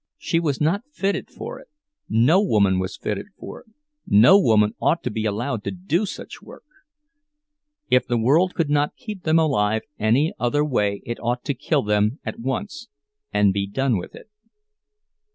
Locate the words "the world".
8.07-8.55